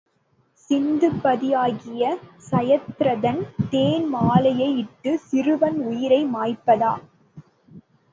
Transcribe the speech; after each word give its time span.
சிந்துபதியாகிய 0.59 2.05
சயத்ரதன் 2.47 3.41
தேன் 3.69 4.07
மாலையை 4.09 4.69
இட்டுச் 4.77 5.27
சிறுவன் 5.27 5.77
உயிரை 5.83 6.21
மாய்ப்பதா! 6.33 6.93